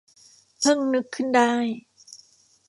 [0.59, 1.53] เพิ่งนึกขึ้นได้